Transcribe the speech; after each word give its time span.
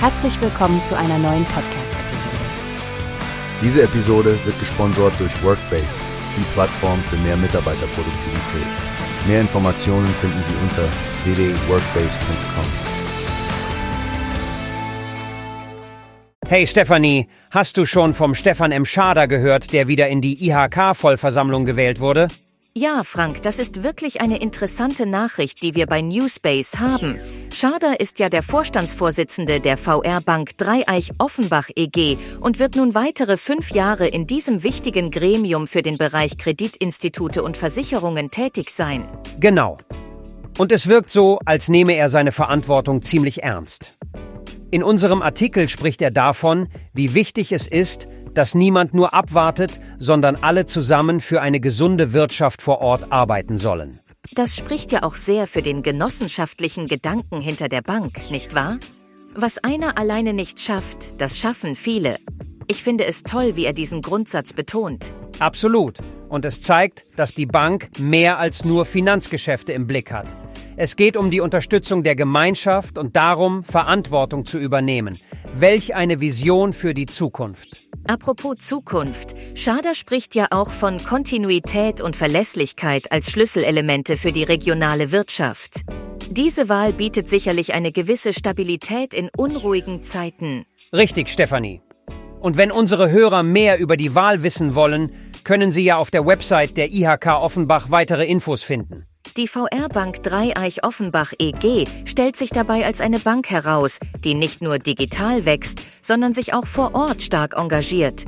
Herzlich 0.00 0.40
willkommen 0.40 0.84
zu 0.84 0.96
einer 0.96 1.18
neuen 1.18 1.44
Podcast-Episode. 1.46 2.36
Diese 3.60 3.82
Episode 3.82 4.38
wird 4.44 4.56
gesponsert 4.60 5.18
durch 5.18 5.42
Workbase, 5.42 5.88
die 6.36 6.44
Plattform 6.52 7.02
für 7.10 7.16
mehr 7.16 7.36
Mitarbeiterproduktivität. 7.36 8.66
Mehr 9.26 9.40
Informationen 9.40 10.06
finden 10.06 10.40
Sie 10.44 10.52
unter 10.62 10.84
www.workbase.com. 11.24 12.64
Hey 16.46 16.68
Stefanie, 16.68 17.26
hast 17.50 17.76
du 17.76 17.84
schon 17.84 18.14
vom 18.14 18.36
Stefan 18.36 18.70
M. 18.70 18.84
Schader 18.84 19.26
gehört, 19.26 19.72
der 19.72 19.88
wieder 19.88 20.06
in 20.06 20.20
die 20.20 20.48
IHK-Vollversammlung 20.48 21.64
gewählt 21.64 21.98
wurde? 21.98 22.28
Ja, 22.72 23.02
Frank, 23.02 23.42
das 23.42 23.58
ist 23.58 23.82
wirklich 23.82 24.20
eine 24.20 24.40
interessante 24.40 25.06
Nachricht, 25.06 25.60
die 25.64 25.74
wir 25.74 25.86
bei 25.86 26.02
Newspace 26.02 26.78
haben. 26.78 27.18
Schader 27.50 27.98
ist 27.98 28.18
ja 28.18 28.28
der 28.28 28.42
Vorstandsvorsitzende 28.42 29.60
der 29.60 29.76
VR 29.76 30.20
Bank 30.20 30.58
Dreieich 30.58 31.12
Offenbach 31.18 31.70
EG 31.74 32.18
und 32.40 32.58
wird 32.58 32.76
nun 32.76 32.94
weitere 32.94 33.36
fünf 33.36 33.70
Jahre 33.70 34.06
in 34.06 34.26
diesem 34.26 34.62
wichtigen 34.62 35.10
Gremium 35.10 35.66
für 35.66 35.82
den 35.82 35.96
Bereich 35.96 36.36
Kreditinstitute 36.36 37.42
und 37.42 37.56
Versicherungen 37.56 38.30
tätig 38.30 38.70
sein. 38.70 39.08
Genau. 39.40 39.78
Und 40.58 40.72
es 40.72 40.88
wirkt 40.88 41.10
so, 41.10 41.38
als 41.44 41.68
nehme 41.68 41.94
er 41.94 42.08
seine 42.08 42.32
Verantwortung 42.32 43.00
ziemlich 43.00 43.42
ernst. 43.42 43.96
In 44.70 44.82
unserem 44.82 45.22
Artikel 45.22 45.68
spricht 45.68 46.02
er 46.02 46.10
davon, 46.10 46.68
wie 46.92 47.14
wichtig 47.14 47.52
es 47.52 47.66
ist, 47.66 48.08
dass 48.34 48.54
niemand 48.54 48.92
nur 48.92 49.14
abwartet, 49.14 49.80
sondern 49.98 50.36
alle 50.36 50.66
zusammen 50.66 51.20
für 51.20 51.40
eine 51.40 51.60
gesunde 51.60 52.12
Wirtschaft 52.12 52.60
vor 52.60 52.80
Ort 52.80 53.10
arbeiten 53.10 53.56
sollen. 53.56 54.00
Das 54.32 54.56
spricht 54.56 54.92
ja 54.92 55.02
auch 55.02 55.16
sehr 55.16 55.46
für 55.46 55.62
den 55.62 55.82
genossenschaftlichen 55.82 56.86
Gedanken 56.86 57.40
hinter 57.40 57.68
der 57.68 57.82
Bank, 57.82 58.30
nicht 58.30 58.54
wahr? 58.54 58.78
Was 59.34 59.58
einer 59.58 59.98
alleine 59.98 60.32
nicht 60.32 60.60
schafft, 60.60 61.20
das 61.20 61.38
schaffen 61.38 61.76
viele. 61.76 62.18
Ich 62.66 62.82
finde 62.82 63.04
es 63.06 63.22
toll, 63.22 63.56
wie 63.56 63.64
er 63.64 63.72
diesen 63.72 64.02
Grundsatz 64.02 64.52
betont. 64.52 65.14
Absolut. 65.38 65.98
Und 66.28 66.44
es 66.44 66.60
zeigt, 66.60 67.06
dass 67.16 67.34
die 67.34 67.46
Bank 67.46 67.90
mehr 67.98 68.38
als 68.38 68.64
nur 68.64 68.84
Finanzgeschäfte 68.84 69.72
im 69.72 69.86
Blick 69.86 70.12
hat. 70.12 70.26
Es 70.76 70.94
geht 70.94 71.16
um 71.16 71.30
die 71.30 71.40
Unterstützung 71.40 72.04
der 72.04 72.14
Gemeinschaft 72.14 72.98
und 72.98 73.16
darum, 73.16 73.64
Verantwortung 73.64 74.44
zu 74.44 74.58
übernehmen. 74.58 75.18
Welch 75.54 75.94
eine 75.94 76.20
Vision 76.20 76.72
für 76.72 76.94
die 76.94 77.06
Zukunft. 77.06 77.87
Apropos 78.08 78.56
Zukunft, 78.56 79.34
Schader 79.54 79.94
spricht 79.94 80.34
ja 80.34 80.46
auch 80.48 80.70
von 80.70 81.04
Kontinuität 81.04 82.00
und 82.00 82.16
Verlässlichkeit 82.16 83.12
als 83.12 83.30
Schlüsselelemente 83.30 84.16
für 84.16 84.32
die 84.32 84.44
regionale 84.44 85.12
Wirtschaft. 85.12 85.82
Diese 86.30 86.70
Wahl 86.70 86.94
bietet 86.94 87.28
sicherlich 87.28 87.74
eine 87.74 87.92
gewisse 87.92 88.32
Stabilität 88.32 89.12
in 89.12 89.28
unruhigen 89.36 90.02
Zeiten. 90.04 90.64
Richtig, 90.90 91.28
Stefanie. 91.28 91.82
Und 92.40 92.56
wenn 92.56 92.72
unsere 92.72 93.10
Hörer 93.10 93.42
mehr 93.42 93.78
über 93.78 93.98
die 93.98 94.14
Wahl 94.14 94.42
wissen 94.42 94.74
wollen, 94.74 95.12
können 95.44 95.70
sie 95.70 95.84
ja 95.84 95.98
auf 95.98 96.10
der 96.10 96.24
Website 96.24 96.78
der 96.78 96.90
IHK 96.90 97.26
Offenbach 97.26 97.90
weitere 97.90 98.24
Infos 98.24 98.62
finden. 98.62 99.06
Die 99.38 99.46
VR-Bank 99.46 100.24
Dreieich 100.24 100.82
Offenbach 100.82 101.32
EG 101.38 101.84
stellt 102.04 102.34
sich 102.34 102.50
dabei 102.50 102.84
als 102.84 103.00
eine 103.00 103.20
Bank 103.20 103.48
heraus, 103.50 104.00
die 104.24 104.34
nicht 104.34 104.62
nur 104.62 104.80
digital 104.80 105.44
wächst, 105.44 105.80
sondern 106.00 106.34
sich 106.34 106.54
auch 106.54 106.66
vor 106.66 106.96
Ort 106.96 107.22
stark 107.22 107.54
engagiert. 107.56 108.24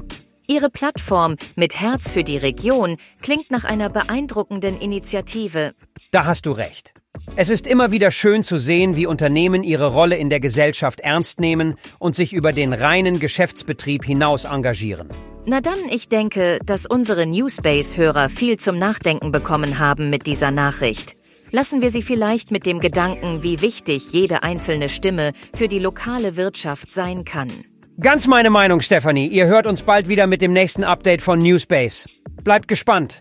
Ihre 0.47 0.70
Plattform 0.70 1.34
mit 1.56 1.80
Herz 1.80 2.12
für 2.12 2.22
die 2.22 2.36
Region 2.36 2.97
klingt 3.22 3.50
nach 3.50 3.64
einer 3.64 3.89
beeindruckenden 3.89 4.78
Initiative. 4.78 5.72
Da 6.12 6.27
hast 6.27 6.47
du 6.47 6.52
recht. 6.52 6.94
Es 7.34 7.50
ist 7.50 7.67
immer 7.67 7.91
wieder 7.91 8.12
schön 8.12 8.45
zu 8.45 8.56
sehen, 8.56 8.95
wie 8.95 9.06
Unternehmen 9.06 9.64
ihre 9.64 9.89
Rolle 9.89 10.14
in 10.14 10.30
der 10.30 10.39
Gesellschaft 10.39 11.00
ernst 11.00 11.41
nehmen 11.41 11.74
und 11.98 12.14
sich 12.14 12.33
über 12.33 12.52
den 12.52 12.72
reinen 12.72 13.19
Geschäftsbetrieb 13.19 14.05
hinaus 14.05 14.45
engagieren. 14.45 15.08
Na 15.46 15.61
dann, 15.61 15.78
ich 15.90 16.08
denke, 16.08 16.58
dass 16.64 16.84
unsere 16.86 17.27
Newspace-Hörer 17.27 18.28
viel 18.28 18.58
zum 18.58 18.78
Nachdenken 18.78 19.33
bekommen 19.33 19.78
haben 19.78 20.11
mit 20.11 20.27
dieser 20.27 20.51
Nachricht. 20.51 21.17
Lassen 21.51 21.80
wir 21.80 21.90
sie 21.90 22.02
vielleicht 22.02 22.51
mit 22.51 22.67
dem 22.67 22.78
Gedanken, 22.78 23.42
wie 23.42 23.61
wichtig 23.61 24.12
jede 24.12 24.42
einzelne 24.42 24.89
Stimme 24.89 25.33
für 25.55 25.67
die 25.67 25.79
lokale 25.79 26.36
Wirtschaft 26.36 26.92
sein 26.92 27.24
kann. 27.24 27.50
Ganz 28.00 28.27
meine 28.27 28.50
Meinung, 28.50 28.80
Stephanie. 28.80 29.27
Ihr 29.27 29.46
hört 29.46 29.67
uns 29.67 29.83
bald 29.83 30.08
wieder 30.08 30.27
mit 30.27 30.42
dem 30.42 30.52
nächsten 30.52 30.84
Update 30.84 31.23
von 31.23 31.40
Newspace. 31.40 32.05
Bleibt 32.45 32.68
gespannt. 32.68 33.20